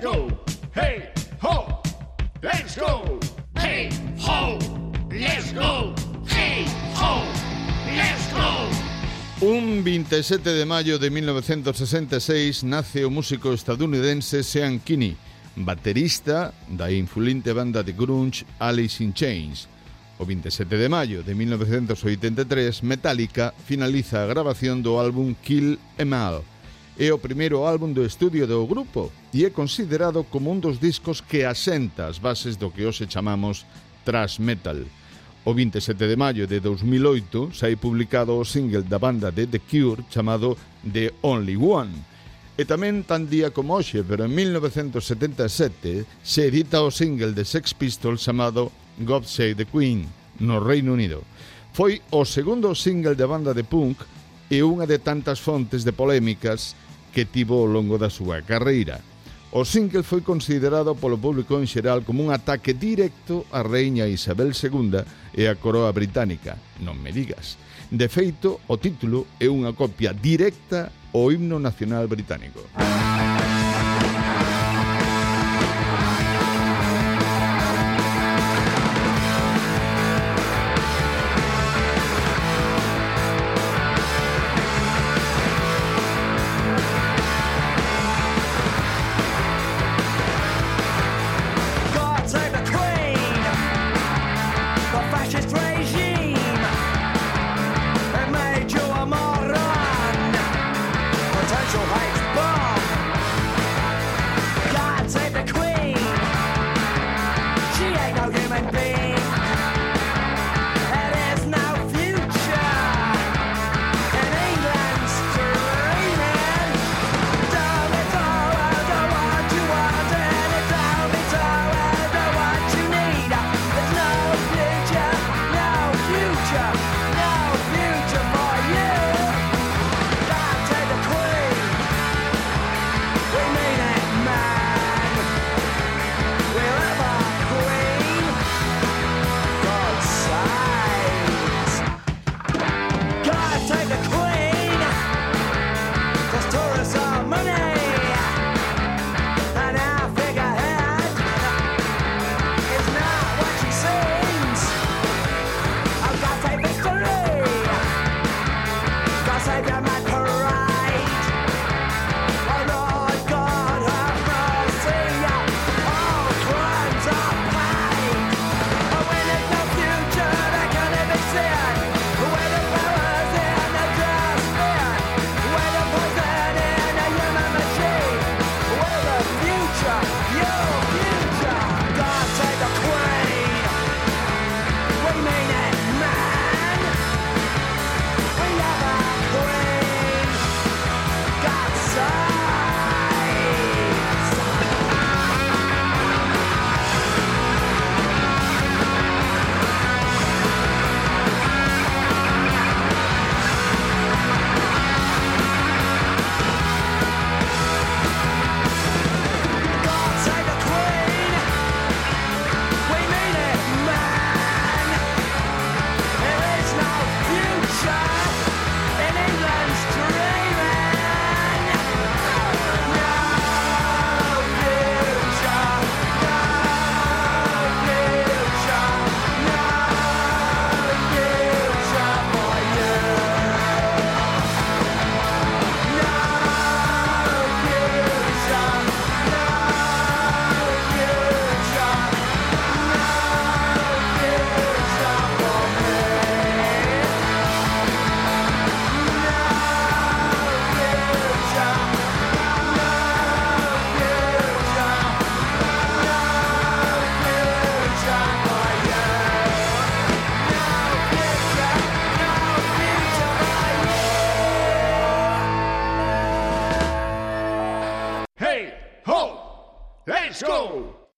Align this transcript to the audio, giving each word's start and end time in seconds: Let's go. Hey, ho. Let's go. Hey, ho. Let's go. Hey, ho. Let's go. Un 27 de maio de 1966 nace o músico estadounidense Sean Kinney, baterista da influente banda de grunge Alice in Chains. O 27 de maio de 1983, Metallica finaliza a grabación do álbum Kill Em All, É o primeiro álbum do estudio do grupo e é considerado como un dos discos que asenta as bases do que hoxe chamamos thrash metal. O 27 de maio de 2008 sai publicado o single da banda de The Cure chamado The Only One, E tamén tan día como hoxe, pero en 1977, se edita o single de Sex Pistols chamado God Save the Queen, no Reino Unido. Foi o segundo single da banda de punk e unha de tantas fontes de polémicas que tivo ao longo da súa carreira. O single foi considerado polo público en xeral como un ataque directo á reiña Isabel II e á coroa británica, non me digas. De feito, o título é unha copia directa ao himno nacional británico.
Let's 0.00 0.16
go. 0.16 0.28
Hey, 0.74 1.10
ho. 1.42 1.82
Let's 2.40 2.78
go. 2.78 3.18
Hey, 3.56 3.88
ho. 4.20 4.56
Let's 5.10 5.52
go. 5.52 5.92
Hey, 6.24 6.66
ho. 6.94 7.24
Let's 7.84 8.32
go. 8.32 9.44
Un 9.44 9.82
27 9.82 10.50
de 10.50 10.64
maio 10.64 11.00
de 11.00 11.10
1966 11.10 12.62
nace 12.62 13.04
o 13.04 13.10
músico 13.10 13.52
estadounidense 13.52 14.44
Sean 14.44 14.78
Kinney, 14.78 15.16
baterista 15.56 16.54
da 16.68 16.92
influente 16.92 17.52
banda 17.52 17.82
de 17.82 17.92
grunge 17.92 18.46
Alice 18.60 19.02
in 19.02 19.12
Chains. 19.12 19.66
O 20.18 20.24
27 20.24 20.76
de 20.76 20.88
maio 20.88 21.24
de 21.24 21.34
1983, 21.34 22.84
Metallica 22.84 23.52
finaliza 23.66 24.22
a 24.22 24.26
grabación 24.26 24.80
do 24.80 25.00
álbum 25.00 25.34
Kill 25.34 25.76
Em 25.98 26.14
All, 26.14 26.44
É 26.98 27.14
o 27.14 27.22
primeiro 27.22 27.62
álbum 27.62 27.94
do 27.94 28.02
estudio 28.02 28.42
do 28.42 28.66
grupo 28.66 29.12
e 29.30 29.46
é 29.46 29.50
considerado 29.54 30.26
como 30.26 30.50
un 30.50 30.58
dos 30.58 30.82
discos 30.82 31.22
que 31.22 31.46
asenta 31.46 32.10
as 32.10 32.18
bases 32.18 32.58
do 32.58 32.74
que 32.74 32.82
hoxe 32.82 33.06
chamamos 33.06 33.62
thrash 34.02 34.42
metal. 34.42 34.82
O 35.46 35.54
27 35.54 35.94
de 35.94 36.18
maio 36.18 36.50
de 36.50 36.58
2008 36.58 37.54
sai 37.54 37.78
publicado 37.78 38.34
o 38.34 38.42
single 38.42 38.82
da 38.82 38.98
banda 38.98 39.30
de 39.30 39.46
The 39.46 39.62
Cure 39.62 40.02
chamado 40.10 40.58
The 40.82 41.14
Only 41.22 41.54
One, 41.54 41.94
E 42.58 42.66
tamén 42.66 43.06
tan 43.06 43.30
día 43.30 43.54
como 43.54 43.78
hoxe, 43.78 44.02
pero 44.02 44.26
en 44.26 44.34
1977, 44.34 46.02
se 46.26 46.50
edita 46.50 46.82
o 46.82 46.90
single 46.90 47.30
de 47.30 47.46
Sex 47.46 47.70
Pistols 47.70 48.26
chamado 48.26 48.74
God 48.98 49.30
Save 49.30 49.62
the 49.62 49.70
Queen, 49.70 50.10
no 50.42 50.58
Reino 50.58 50.98
Unido. 50.98 51.22
Foi 51.70 52.02
o 52.10 52.26
segundo 52.26 52.74
single 52.74 53.14
da 53.14 53.30
banda 53.30 53.54
de 53.54 53.62
punk 53.62 54.02
e 54.50 54.58
unha 54.66 54.90
de 54.90 54.98
tantas 54.98 55.38
fontes 55.38 55.86
de 55.86 55.94
polémicas 55.94 56.74
que 57.12 57.24
tivo 57.24 57.60
ao 57.60 57.68
longo 57.68 57.96
da 57.96 58.08
súa 58.12 58.40
carreira. 58.42 59.00
O 59.50 59.64
single 59.64 60.04
foi 60.04 60.20
considerado 60.20 60.92
polo 60.92 61.16
público 61.16 61.56
en 61.56 61.64
xeral 61.64 62.04
como 62.04 62.20
un 62.20 62.30
ataque 62.30 62.76
directo 62.76 63.48
á 63.48 63.64
reiña 63.64 64.04
Isabel 64.04 64.52
II 64.52 65.00
e 65.32 65.48
á 65.48 65.56
coroa 65.56 65.88
británica, 65.96 66.60
non 66.84 67.00
me 67.00 67.16
digas. 67.16 67.56
De 67.88 68.12
feito, 68.12 68.60
o 68.68 68.76
título 68.76 69.24
é 69.40 69.48
unha 69.48 69.72
copia 69.72 70.12
directa 70.12 70.92
ao 71.16 71.32
himno 71.32 71.56
nacional 71.56 72.04
británico. 72.04 72.60